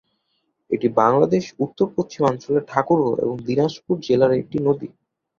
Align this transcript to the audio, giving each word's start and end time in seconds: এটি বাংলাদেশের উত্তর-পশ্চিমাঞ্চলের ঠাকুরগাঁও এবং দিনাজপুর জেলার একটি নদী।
এটি 0.71 0.87
বাংলাদেশের 0.99 1.55
উত্তর-পশ্চিমাঞ্চলের 1.59 2.67
ঠাকুরগাঁও 2.67 3.21
এবং 3.23 3.35
দিনাজপুর 3.47 3.95
জেলার 4.01 4.31
একটি 4.33 4.57
নদী। 4.67 4.87